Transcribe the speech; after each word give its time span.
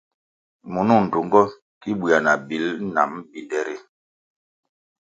Munung 0.71 1.03
ndtungo 1.07 1.41
ki 1.81 1.89
buéah 1.99 2.21
na 2.25 2.33
bil 2.47 2.65
nam 2.95 3.11
binde 3.31 3.59
ri. 3.67 3.75